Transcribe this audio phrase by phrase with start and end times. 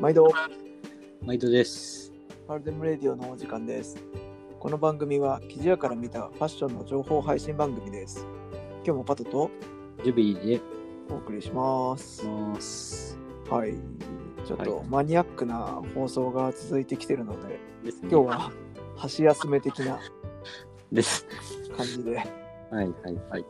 [0.00, 0.28] 毎度、
[1.24, 2.12] 毎度です。
[2.46, 3.96] パルデムレディオのお時間です。
[4.58, 8.26] この番組は、記事屋から見たファッションの情報配信番組です。
[8.84, 9.50] 今日もパトと
[10.04, 10.60] ジュビーで
[11.10, 12.26] お送りします。
[13.50, 13.74] はい。
[14.46, 18.52] ちょっとマニアックな放送が続いてきてるので、ですね今日は
[18.96, 19.98] 箸休め的な
[20.92, 21.26] です。
[21.76, 22.26] 感じで、はい
[22.70, 22.94] はい
[23.30, 23.42] はい。
[23.42, 23.46] ち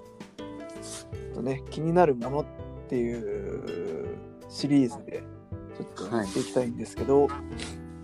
[1.28, 2.44] ょっとね、気になるものっ
[2.88, 4.06] ていう
[4.48, 5.22] シリーズで、
[5.76, 7.28] ちょっとやっていきたいんですけど、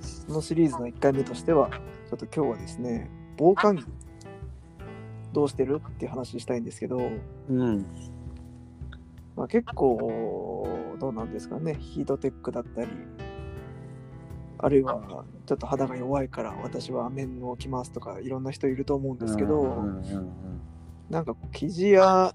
[0.02, 3.86] そのシリーズの1回目としては、ちょっと今日はですね、防寒着、
[5.32, 6.98] どうしてるっていう話したいんですけど、
[7.48, 7.86] うん。
[9.36, 10.68] まあ、結構、
[10.98, 12.88] どうなんですかね、ヒートテックだったり、
[14.58, 20.32] あるいはちょっと肌が弱いから私は面を着ますとかいろんな人いると思うんですけど、うんうんうん
[21.10, 22.32] なんか生地屋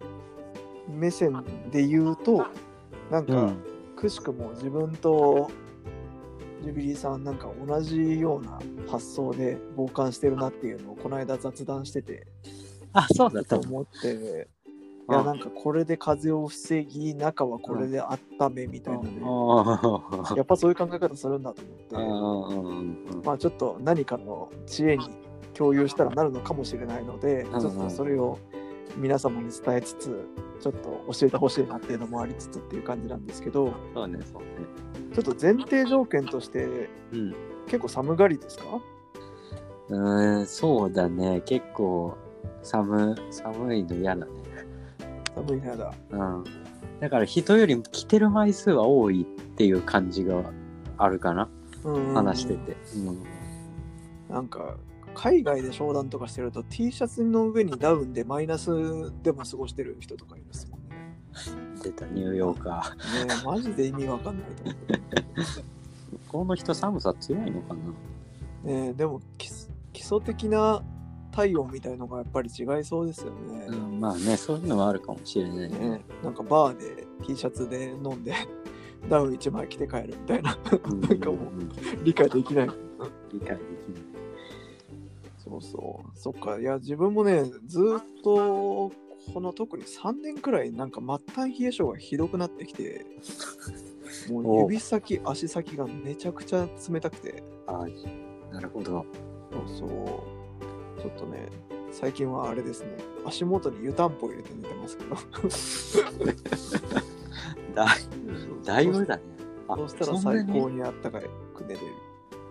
[0.87, 2.45] 目線で言うと
[3.09, 3.76] なんかうん。
[3.97, 5.49] くしくも自分と
[6.63, 12.27] ジュビリーさんなんか同じような発想で傍観してるなっていうのをこの間雑談してて
[12.93, 13.43] あ、そうだ。
[13.43, 14.47] と思って
[15.09, 18.17] いやあなんかこれで風を防ぎ中はこれで温
[18.53, 19.21] めみたいなね。
[19.23, 21.61] あやっぱそういう考え方するんだと
[21.93, 21.99] あ。
[22.01, 23.27] 思って。
[23.27, 25.09] まあちょっと何かの知恵に
[25.53, 27.59] 共有したらなるのかもしれないのでうん。
[27.61, 28.37] ちょっとそれを
[28.95, 30.27] 皆様に伝えつつ
[30.59, 34.47] ちょっと教えてほしいなっていうのもありつつっていう感じなんですけどそうね、そうね。
[35.13, 37.35] ちょっと前提条件としてうん。
[37.67, 38.63] 結構寒がりですか？
[39.89, 41.41] うーん、そうだね。
[41.45, 42.17] 結構
[42.63, 44.31] 寒寒いの嫌だね。
[45.35, 46.43] 寒いのやだうん。
[46.99, 50.41] だから人より着てる枚数は多いっていう感じが
[50.97, 51.49] あるかな。
[51.83, 52.77] うん話してて。
[52.95, 53.23] うん。
[54.29, 54.77] なんか
[55.17, 58.69] 海外で商談とかしてると T シャツの上にダウンでマイナス
[59.23, 60.95] でも過ごしてる人とかいますもんね。
[61.83, 63.25] 出たニューヨーカー。
[63.25, 65.01] ねえマジで意味わかんないと思って。
[66.11, 70.83] 向こうの人寒さ強いのかなねえでも基礎基礎的な
[71.31, 73.65] 体温みたいのがやっぱり違いそうですよね。
[73.69, 75.69] うん、まあね、そういうのはあるかもしれないね。
[75.69, 78.35] ねなんかバーで T シャツで飲んで
[79.09, 82.69] ダウン1枚着て帰るみたいなうんなんかもううん理解できない。
[83.33, 83.57] 理解できな
[84.13, 84.16] い。
[85.49, 86.19] そうそう。
[86.19, 86.59] そっか。
[86.59, 88.91] いや、自分もね、ずーっと、
[89.33, 93.05] この特に3年くらい、なんか末端冷え性がひどくなってきて、
[94.31, 99.05] もう指先、足先がめちゃくちゃ冷たくて、ああ、なるほど。
[99.51, 99.89] そうそう。
[101.01, 101.49] ちょっとね、
[101.91, 105.15] 最近はあれですね、足元に湯たんぽ入れて寝てますけど。
[107.75, 107.87] だ
[108.63, 109.23] だいぶだね。
[109.67, 111.19] あそうしたら最高にあったか
[111.53, 111.85] く寝れる。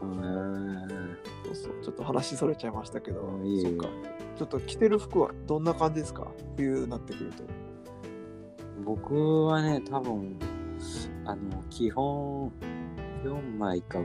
[0.03, 1.73] うーんそうそう。
[1.83, 3.89] ちょっと話それちゃいましたけどあ、いいよそっか。
[4.37, 6.29] ちょっと着てる服はどんな感じですか？
[6.57, 7.45] 冬になってくると。
[8.85, 10.39] 僕はね、多分、
[11.25, 12.53] あの、基本、
[13.25, 14.01] 4枚か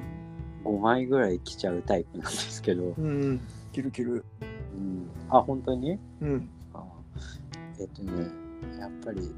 [0.63, 3.41] 5枚ぐらい着ちゃうタイプなんですけど、うん、うん。
[3.73, 4.25] 着る着る。
[4.73, 5.99] うん、あ、本当に？
[6.21, 6.49] うん。
[6.73, 6.83] あ
[7.79, 8.29] えっとね、
[8.79, 9.35] やっぱり、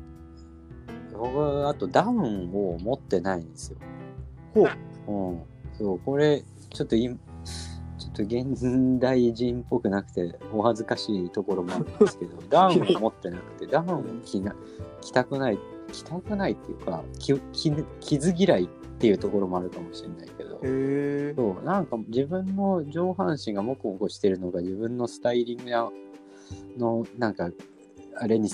[1.12, 3.78] 僕、あとダウンを持ってないんですよ。
[4.54, 4.66] ほ
[5.08, 5.12] う。
[5.12, 5.42] うん。
[5.74, 7.18] そう、これ、ちょっとい、ちょっ
[8.14, 14.56] と現代人っぽくなくて、お恥ずかしいところもあるんですけど、 ダウンを持ってなくて、ダウンを着な
[15.02, 15.60] 着たくない、
[15.92, 18.68] 着たくないっていうか、着着着ず嫌いっ
[19.00, 20.60] ていうところもあるかもしれないけど。
[21.36, 25.90] そう、なんか自分の上半身がモコモコしてるのが自分のスタイリングや
[26.78, 27.50] の、なんか、
[28.16, 28.50] あれに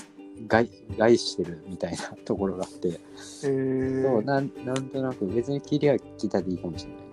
[0.46, 3.00] 害害してるみたいなところがあって。
[3.16, 7.09] そうなん なんとなく別に着りゃ着たでいいかもしれない。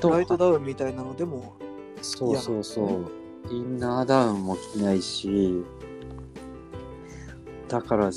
[0.00, 1.54] とライトダウンみたいなのでも、
[2.02, 3.10] そうそうそう。
[3.50, 5.64] インナーダウンも着ないし、
[7.68, 8.10] だから、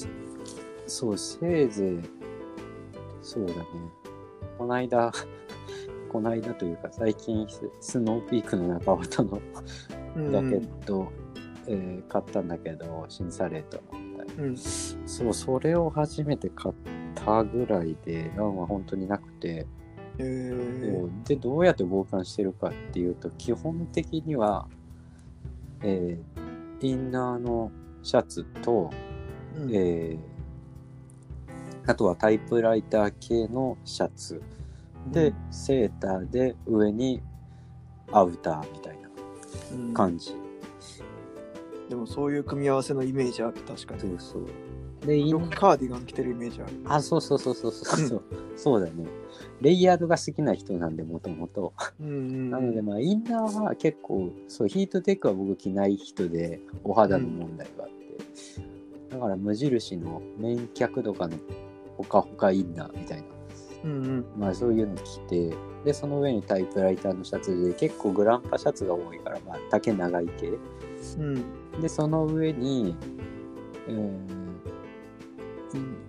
[0.88, 2.00] そう、せいぜい、
[3.22, 3.64] そうだね。
[4.58, 5.12] こないだ、
[6.12, 9.42] こないだというか、最近、ススノーピークの中綿の
[10.16, 11.08] うんジャケット、
[11.68, 14.44] えー買ったんだけど、シンサレートのみたいな。
[14.44, 14.58] うん。
[14.58, 16.76] そう、それを初めて買っ
[17.16, 19.66] たぐらいで、ダウンは本当になくて。
[20.18, 24.68] でどうやって防寒してるかっていうと基本的には、
[25.82, 26.44] えー
[26.86, 27.72] インナーの
[28.02, 28.92] シャツと、
[29.56, 29.70] うん。
[29.74, 30.20] えー
[31.86, 34.42] あとはタイプライター系のシャツ。
[35.12, 35.36] で、うん。
[35.52, 37.22] セーターで上に
[38.12, 39.10] アウターみたいな
[39.74, 39.94] うん。
[39.94, 40.34] 感じ、
[41.90, 44.00] でもそういう組み合わせのイメージある、確かに。
[44.00, 44.46] そうそう
[45.06, 46.72] でインよくカーディガン着てるイメージある。
[46.86, 48.24] あそうそうそうそうそうそう、
[48.56, 49.06] そうだね
[49.62, 52.50] レイヤードが好きな人なんでもともとうんうん。
[52.50, 58.04] なので、まあ、インナーは結構、そう、ヒートテックは僕着ない人で、お肌の問題があって、
[59.10, 61.38] だから無印の綿脚とかの
[61.98, 63.24] ほかほかインナーみたいな
[63.86, 64.26] うんうん。
[64.38, 65.54] まあそういうの着て
[65.86, 70.54] でその上にタイプライターのシャツで結構グランパシャツが多いから、まあ、丈長い系
[71.18, 71.82] うん。
[71.82, 72.96] でその上に、
[73.88, 74.43] えー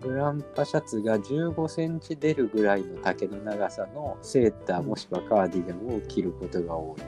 [0.02, 7.02] グランパシャツが15センチ出るぐらいの丈の長さのセーターもしくはカーディガンを着ることが多い。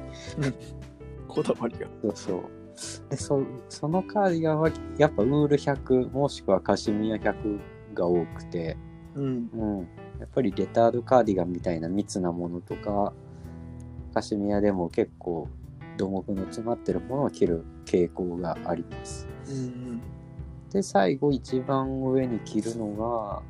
[1.29, 1.87] こだわりが。
[2.03, 3.11] そうそう。
[3.11, 7.59] でそそのカーディガンはやっぱウール100もしくはカシミヤ100
[7.95, 8.77] が多くて、
[9.15, 9.51] うん。
[9.53, 9.79] うん、
[10.21, 13.13] やっぱりレタードカーディガンみたいな密なものとか
[14.15, 15.49] カシミヤでも結構
[15.97, 19.27] 土木の詰まってるものを着る傾向があります。
[19.49, 20.16] うん
[20.73, 23.43] で最後一番上に着るのが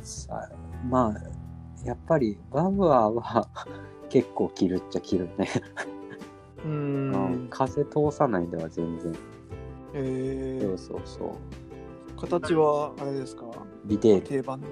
[0.00, 0.50] さ
[0.88, 3.48] まあやっぱりバブアーは
[4.08, 5.48] 結構着るっちゃ着るね、
[6.64, 7.46] うん。
[7.50, 9.14] 風通さないんだわ全然、
[9.94, 12.20] えー、そうそうそう。
[12.20, 13.46] 形はあれですか？
[13.84, 14.22] ビデール。
[14.22, 14.66] 定番の。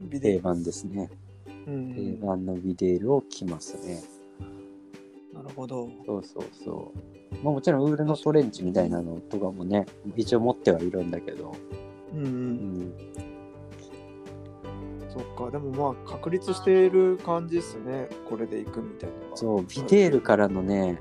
[0.00, 1.10] ビデ定番ですね。
[1.66, 1.70] オ。
[1.70, 1.94] うん。
[1.94, 3.94] 定番のビデールを着ますね。
[3.96, 4.00] な
[5.48, 5.88] るほど。
[6.06, 9.86] そうそうそうまあもちろんウールのトレンチみたいなのとかもね
[10.16, 11.54] 一応持ってはいるんだけど
[12.14, 12.26] うんう。
[12.26, 12.92] うんん
[15.08, 15.50] そっか。
[15.50, 18.08] でもまあ確立している感じですね。
[18.28, 19.36] これでいくみたいな。
[19.36, 21.00] そうビデールからのね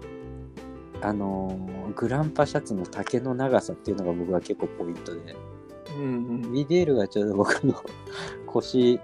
[1.02, 5.36] あのーグランパシャツの丈の長さっていうのが僕は結構ポイントで
[5.98, 6.08] うんう
[6.48, 6.52] ん。
[6.54, 7.74] ビデールがちょうど僕の
[8.46, 9.00] 腰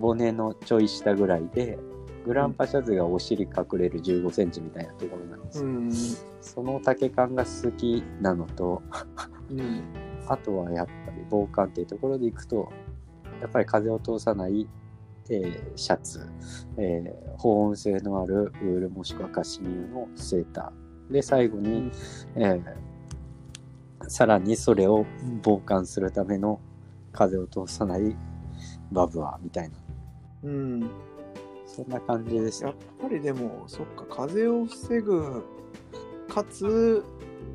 [0.00, 1.78] 骨のちょい下ぐらいで
[2.24, 5.92] グランパシャツがお尻隠れる15センチみたいなところなんですよ、うん
[6.40, 8.82] その丈感が好きなのと
[9.50, 9.60] うん。
[9.60, 9.82] うん。
[10.26, 12.72] あとはやっぱり防寒っていうところでいくと
[13.40, 14.68] やっぱり風を通さない、
[15.30, 16.26] えーシャツ、
[16.78, 21.90] えー保温性のあるウールもしくはカシミヤのセーターで最後に、
[22.36, 22.62] えー
[24.08, 25.06] さらにそれを
[25.42, 26.60] 防寒するための
[27.12, 28.16] 風を通さない
[28.90, 29.76] バブアーみたいな
[30.44, 30.90] うん。
[31.74, 35.42] そんな感じですやっぱりでも、そっか、風を防ぐ、
[36.28, 37.02] かつ、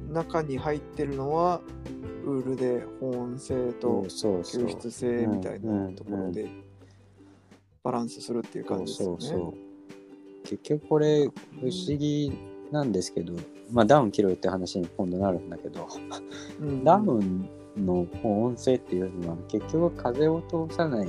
[0.10, 1.62] 中に入ってるのは、
[2.26, 4.64] ウールで保温性とそうそう。
[4.66, 6.50] 吸湿性みたいなところで
[7.84, 9.18] バランスするっていうそう感じですよね。
[9.20, 9.54] そうそう
[10.44, 12.32] 結局これ不思議
[12.72, 13.34] なんですけど、
[13.72, 15.88] まあダウン着ろよって話に今度なるんだけど、
[16.60, 16.84] うん。
[16.84, 21.08] ダウンの保温性っていうのは結局風を通さない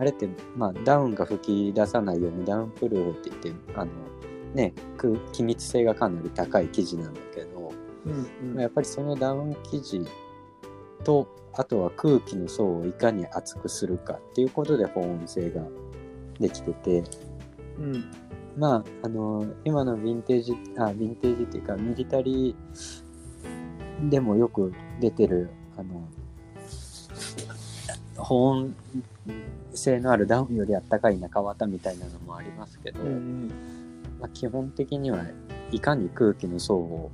[0.00, 3.90] あれって、まあ、ダウンが吹き出さないようにダウンプルーフって言ってあの
[4.54, 7.70] ね空気密性がかなり高い生地なんだけど、
[8.06, 10.00] うんまあやっぱりそのダウン生地
[11.04, 15.62] とあとは空気の層をいかに厚くするかっていうことで保温性が
[16.38, 17.04] できてて
[17.78, 18.10] うんうん。
[18.56, 26.08] まああの今のヴィンテージあヴィンテージっていうかミリタリーでもよく出てるあの
[28.30, 28.76] 保温
[29.74, 33.50] 性のあるダウンよりあったかい中綿みたいなのもありますけど、うん
[34.20, 35.24] まあ、基本的には
[35.72, 37.10] いかに空気の層を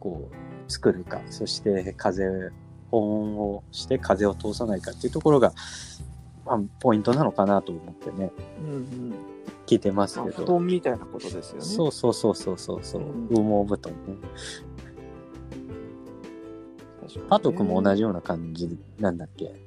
[0.00, 2.50] こう作るかそして風
[2.90, 5.52] 保温をして風を通さないかっていうところが、
[6.46, 9.14] まあ、ポイントなのかなと思ってねうんうん。
[9.66, 11.60] 聞いてますまあけど、布団みたいなことですよね。
[11.60, 13.28] そうそうそうそうそうそう、うん。
[13.28, 14.16] 羽毛布団ね。
[17.28, 19.65] パトクも同じような感じなんだっけ？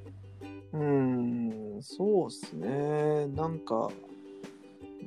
[0.74, 3.28] うん、そうっすね。
[3.28, 3.90] なんか、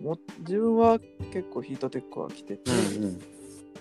[0.03, 0.99] も自分は
[1.33, 3.21] 結構ヒートテックは着てて、うん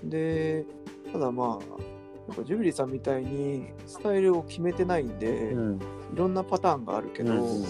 [0.10, 0.66] で、
[1.12, 1.82] ただまあ、
[2.28, 5.76] やっぱジュビリーさんみたいにスタイルを決めてないんで、うん。
[5.76, 5.80] い
[6.16, 7.64] ろんなパターンがあるけど、うんうん。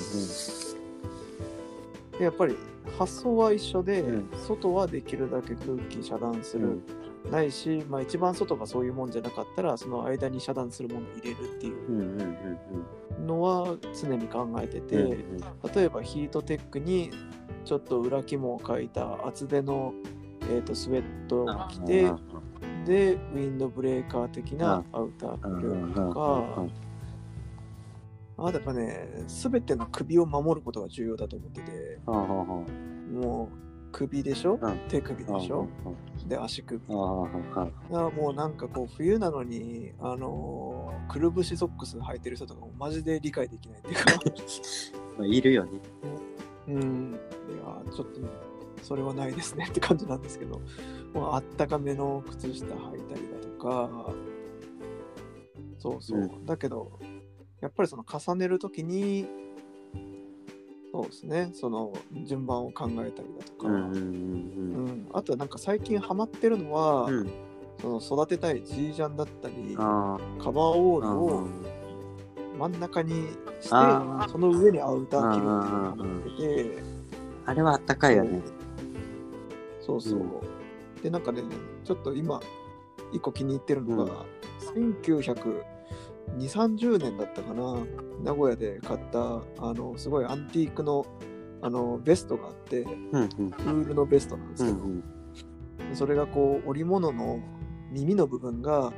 [2.18, 2.56] でやっぱり
[2.98, 4.30] 発想は一緒で、うん。
[4.48, 6.84] 外はできるだけ空気遮断する、うん
[7.30, 15.22] ないし、まあ、一番外がそういうもんじゃなかったらその間に遮断するものを入れるっていうのは常に考えてて、うんうん
[15.74, 17.12] 例えばヒートテックに
[17.66, 19.94] ちょっと裏肝を描いた厚手の、
[20.50, 22.20] えー、とスウェットを着てあ
[22.86, 26.66] でウィンドブレーカー的なアウターうん着るうんとか
[28.38, 34.78] あとやっぱね全ての首を守ることが重要だと思っててもう首でしょ、うん。
[34.90, 35.68] 手首でしょ、
[36.28, 36.82] で足首。
[36.90, 44.04] ああああだもうなんかこう冬なのにあのーくるぶしソックス履いてる人とかもマジで理解できないっていうか。
[45.18, 45.72] まあいるよね。
[46.68, 47.12] うん。
[47.12, 48.22] いやちょっと
[48.82, 50.62] それはないですねって感じなんですけど。
[51.14, 54.14] もうあったかめの靴下履いたりだとか。
[55.78, 56.46] そうそう、うん。
[56.46, 57.00] だけど
[57.60, 59.28] やっぱりその重ねるときに
[60.92, 61.52] そうですね。
[61.54, 61.94] その
[62.24, 64.00] 順番を考えたりだとか、うんうんうんう
[64.90, 65.08] ん。
[65.14, 67.14] あとはなんか最近ハマってるのは、うん。
[67.20, 67.32] うん
[67.82, 71.48] その育てたいジージャンだったりカあバーオーあルを、
[72.60, 73.28] 真ん中に
[73.60, 76.84] してその上にアウター着るっていうのをてて
[77.48, 78.40] あれはあったかいよね。
[79.80, 80.22] そうそう、
[81.02, 81.42] でなんかね
[81.84, 82.40] ちょっと今
[83.12, 84.26] 一個気に入ってるのが、
[86.38, 87.78] 192030年だったかな
[88.24, 91.06] 名古屋で買ったあのすごいアンティークの
[91.64, 93.28] あのベストがあってウうんうん。
[93.50, 95.04] ールのベストなんですけど、うん
[95.90, 95.96] うん。
[95.96, 97.40] それがこう織物の
[97.92, 98.92] 耳の部分が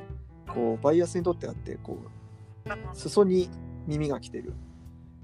[0.47, 3.49] こうバイアスにとってあってこう裾に
[3.85, 4.53] 耳が来てる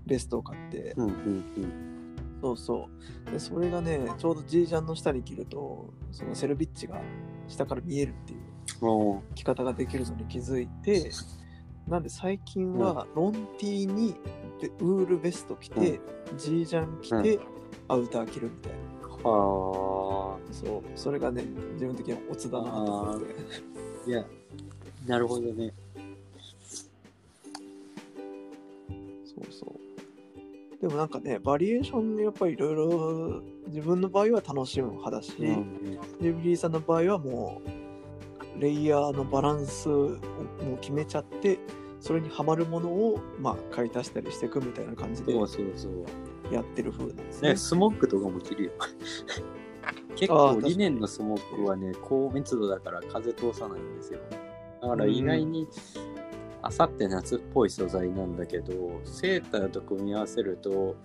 [0.05, 1.43] ベストを買って、うんうん
[2.41, 2.87] そうそ
[3.27, 7.01] うでそれがねちょうど G ジャンの下に着るとそのセルビッチが
[7.49, 8.39] 下から見えるっていう
[9.35, 11.11] 着方ができるのに気づいて
[11.89, 14.15] なんで最近はロンティーに
[14.61, 15.99] でウールベスト着て、
[16.37, 17.39] G ジャン着て、
[17.87, 18.79] アウター着るみたいな。
[19.23, 21.43] ーはそうそれがね
[21.73, 23.35] 自分的にはオツだなと思って。
[24.07, 24.09] あ。
[24.09, 24.25] いや、
[25.07, 25.73] なるほどね。
[29.25, 30.81] そうそう。
[30.81, 37.78] でもなんかね、バリエーションやっぱりいろいろ自分の場合は楽しむ派だし、うんジブリーさんの場合はもう
[38.59, 40.17] レイヤーのバランスを
[40.81, 41.59] 決めちゃって、
[41.99, 46.53] それにはまるものをまあ買い足したりしていくみたいな感じでそうそうそう。
[46.53, 47.49] やってる風なんですね。
[47.49, 48.71] ね、スモックとかも着るよ。
[50.15, 54.19] 結構あー確かにリネンのスモックはね、高密度だから風通さないんですよ。
[54.81, 55.67] だから意外に、
[56.61, 60.95] あさって夏っぽい素材なんだけど、セーターと組み合わせると、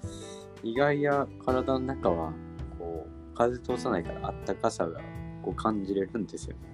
[0.63, 2.33] 意外や体の中は、
[2.79, 5.01] こう、風通さないからあったかさが
[5.43, 6.57] こう感じれるんですよ。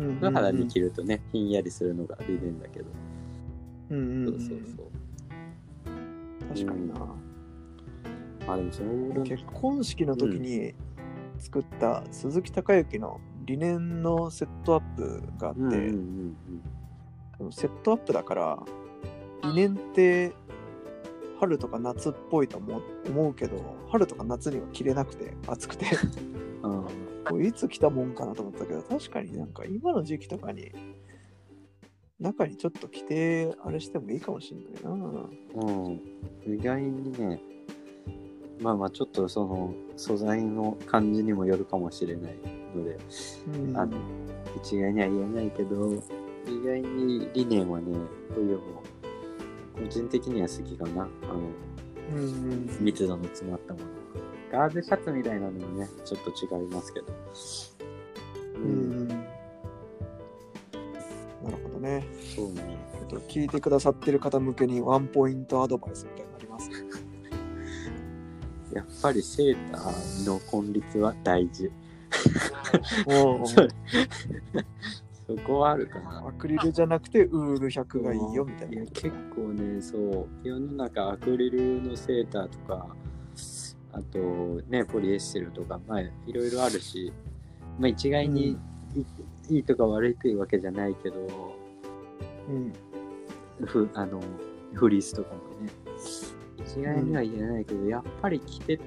[0.00, 2.86] んうんうん素肌に着るとね、ひんやりするのがリネンだけど。
[3.90, 6.54] うんうんうんそうそうそう。
[6.54, 7.14] 確かにな。
[8.46, 10.74] あ、でもその分結婚式の時に
[11.38, 16.36] 作った鈴木孝之のリネンのセットアップがあって、うんうんうん
[17.38, 18.58] でもセットアップだから
[19.44, 20.32] 理念って
[21.40, 23.56] 春とか夏っぽいと思うけど
[23.90, 25.86] 春とか夏には着れなくて暑くて
[26.62, 27.44] うん。
[27.44, 30.72] いつ着たもんかなと思ったけど確かになんか今の時期とかに
[32.20, 35.10] 中にちょっと着てあれしてもいいかもしれないな
[35.54, 36.00] うん、
[36.46, 37.40] 意外にね、
[38.60, 42.34] まあまあちょっとその素材の感じにもよるかもしれない
[42.74, 42.98] ので、
[43.48, 43.96] うんあの
[44.62, 45.92] 一概には言えないけど、
[46.46, 47.96] 意外に理念はね、
[48.34, 48.82] 冬も
[49.74, 51.08] 個人的には好きかな。
[51.22, 51.40] あの
[52.12, 53.86] うんうん密度の詰まったもの。
[54.50, 57.06] ガーゼシャツみたいなのもね、ちょっと違いますけど。
[58.56, 58.68] ううん
[59.02, 59.14] うんな
[61.50, 62.04] るほどね
[62.36, 62.76] そうね。
[63.00, 66.70] えっと聞いてくださってる方向けにワンポイントアドバイスみたいになります
[68.74, 71.70] やっぱりセーターの根率は大事。
[73.06, 73.54] お そ
[75.26, 76.26] そこはあるかな。
[76.28, 82.88] アクリルじゃなくてウール100がいいよみたいいやなこと結構ねそう世の中アクリルのセーターとか
[83.92, 84.18] あと
[84.68, 87.12] ねポリエステルとかまあいろいろあるし、
[87.78, 88.56] まあ、一概に
[89.48, 91.16] いい,、とか悪いっていうわけじゃないけど
[92.48, 92.72] うん。
[93.66, 94.20] ふあの
[94.74, 95.70] フリースとかもね。
[96.58, 98.78] 一概には言えないけど、やっぱり着て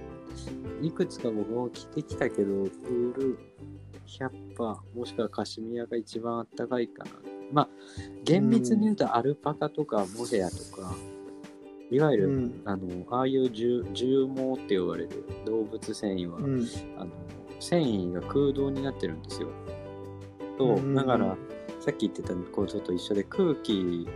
[0.82, 3.40] いくつか僕も着てきたけどウール
[4.08, 7.12] 100%もしくはカシミヤが一番あったかいかな。
[7.52, 7.70] まあ
[8.24, 10.96] 厳密に言うとアルパカとかモヘアとか
[11.92, 12.62] いわゆる、うん。
[12.66, 15.10] あのああいう重重毛って呼ばれる
[15.46, 16.68] 動物繊維は、うん。
[16.98, 17.12] あの
[17.60, 19.50] 繊維が空洞になってるんですよ。
[20.58, 21.36] そううんだから
[21.80, 24.08] さっき言ってたことと一緒で空気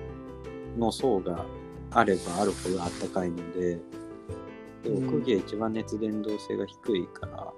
[0.78, 1.46] の層が
[1.92, 3.80] あればあるほどあったかいので
[4.84, 5.10] でもうん。
[5.10, 7.54] 空気が一番熱伝導性が低いから、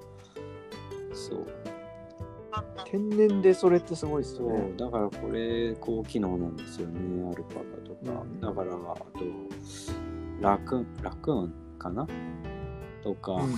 [1.14, 1.46] そう。
[2.86, 4.74] 天然でそれってすごいですそうよね。
[4.76, 7.00] だからこれ高機能なんですよね
[7.32, 8.40] アルパカとか、うん。
[8.42, 9.06] だからあと
[10.40, 12.08] ラクラクーンかな？
[13.04, 13.54] とか、うん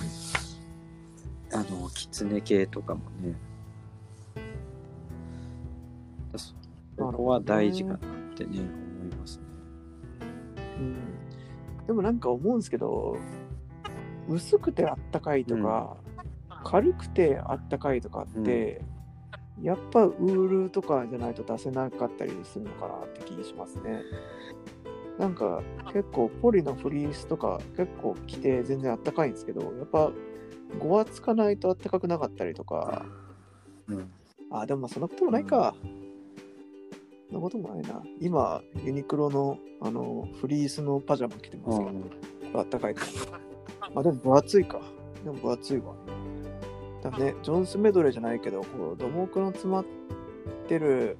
[1.52, 3.34] あの、キツネ系とかもね。
[6.36, 6.54] そ
[6.96, 7.98] そこは大事かなっ
[8.34, 9.44] てね、思いますね。
[10.78, 10.96] うん
[11.86, 13.16] でもなんか思うんですけど、
[14.28, 15.96] 薄くてあったかいとか、
[16.64, 18.80] 軽くてあったかいとかって、
[19.60, 24.02] やっぱウールとかじゃないと出せなかったりするのかなって気がしますね。
[25.18, 30.10] なんか結構ポリのフリースとか結構着て全然あったかいんですけど、やっぱ
[30.78, 33.04] ごわつかないとあったかくなかったりとか、
[33.88, 34.10] うん。
[34.50, 35.74] あ、でもまあそんなこともないか。
[37.28, 38.02] そんなこともないな。
[38.20, 41.96] 今、ユニクロのあのフリースのパジャマ着てますけど、こ
[42.54, 43.06] れあったかいか
[43.80, 43.90] ら。
[43.94, 44.80] あ、でも分厚いか。
[45.24, 45.94] でも分厚いわ。
[47.02, 49.84] だね、ジョンスメドレーじゃないけど、こう土木の詰まっ
[50.68, 51.16] てる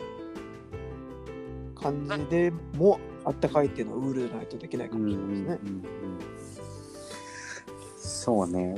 [1.75, 5.59] 感じでもあったかいっていうのはウールないとできないかもしれないですね。
[5.63, 5.83] うんうんうん
[7.97, 8.77] そうね。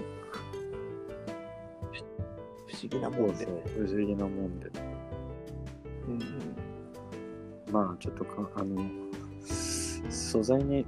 [2.67, 3.45] 不思議なもんで。
[3.45, 3.49] う。
[3.77, 4.71] 不思議なもんで。
[6.09, 6.21] うん
[7.71, 8.83] まあちょっとか、あの、
[10.09, 10.87] 素材に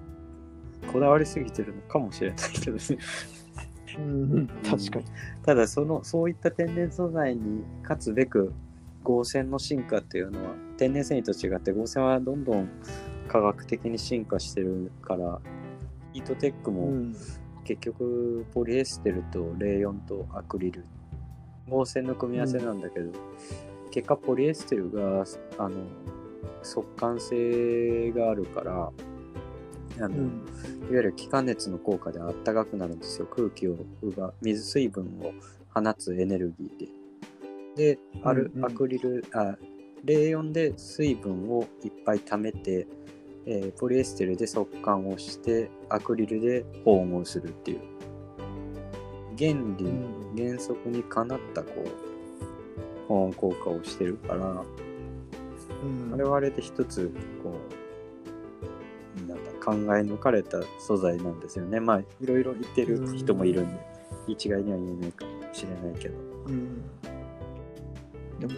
[0.91, 2.83] こだわりすぎてるのかもしれないけどね。
[3.99, 5.05] うんうんうん、確かに。
[5.45, 8.53] ただその、そういった天然素材に勝つべく、
[9.03, 12.69] 合成の進化っていうのは、天然繊維と違って合成はどんどん
[13.27, 15.41] 科学的に進化してるから、
[16.13, 17.17] ヒートテックも、うん。
[17.65, 20.85] 結局ポリエステルとレーヨンとアクリル
[21.69, 23.11] 合成の組み合わせなんだけど、
[23.91, 25.25] 結果ポリエステルが
[25.59, 25.75] あの
[26.63, 28.93] 速乾性があるから
[29.99, 30.23] あの、うん。
[30.83, 33.27] いわゆる気化熱の効果であったかくなるんですよ。
[33.27, 35.33] 空気を奪う水水分を
[35.75, 37.95] 放つエネルギーで。
[37.95, 38.71] であるうんうん。
[38.71, 39.57] アクリルあ
[40.05, 42.87] レーヨンで水分をいっぱい溜めて
[43.47, 47.81] えーポリエステルで速乾をしてアクリルで保温をするっていう。
[49.39, 50.37] 原理、うん。
[50.37, 54.65] 原則にかなったこう保温効果をしてるから
[55.83, 56.13] うん。
[56.13, 57.11] あれはあれで一つ
[57.43, 57.55] こ
[59.25, 61.81] うなんだ考え抜かれた素材なんですよね。
[61.81, 63.81] まあいろいろ言ってる人もいるんで
[64.27, 66.19] 一概には言えないかもしれないけど。
[66.47, 66.83] うん。
[68.41, 68.53] でも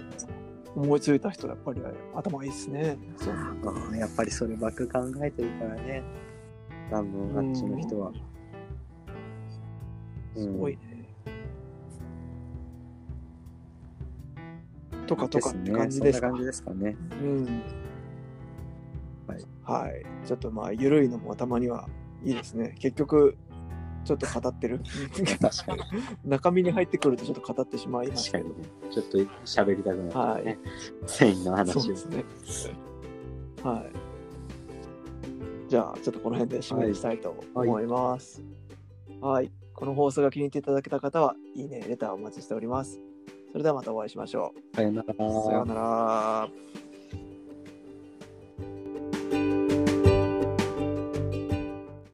[0.77, 1.81] 思いついた人はやっぱり
[2.15, 2.97] 頭いいっすね。
[3.17, 3.35] そう
[3.93, 6.03] あやっぱりそればっか考えてるからね
[6.91, 8.13] 多分あっちの人は。
[10.37, 11.09] すごいね。
[15.07, 16.29] とかとかって感じですか？
[16.29, 16.97] そんな感じですかね。
[17.23, 17.45] うん。
[19.27, 19.45] はい。
[19.65, 20.07] はい。
[20.27, 21.89] ちょっとまあ、ゆるいのもたまには
[22.23, 22.75] いいですね。
[22.79, 23.37] 結局、
[24.09, 24.81] ちょっと語ってる？
[25.41, 25.83] 確かに。
[26.25, 28.69] 中身に入ってくるとちょっと語ってしまいます確かにね。
[28.91, 30.33] ちょっと喋りたくなっ。
[30.33, 30.59] はい
[31.07, 31.81] 繊維の話を。
[31.81, 32.25] そうですね。
[33.63, 33.91] はい。
[35.69, 38.43] じゃあ、ちょっとこの辺で締めにしたいと思います。
[39.21, 42.99] はい、この放送が気に入っていただけた方は、いいね、レターお待ちしております。
[43.53, 45.17] それではまたお会いしましょさよならう。
[45.45, 46.49] さようなら。